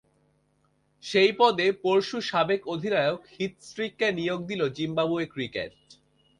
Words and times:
সেই 1.03 1.31
পদে 1.39 1.67
পরশু 1.83 2.17
সাবেক 2.29 2.61
অধিনায়ক 2.67 3.21
হিথ 3.33 3.53
স্ট্রিককে 3.61 4.07
নিয়োগ 4.19 4.39
দিল 4.49 4.61
জিম্বাবুয়ে 4.77 5.27
ক্রিকেট। 5.33 5.71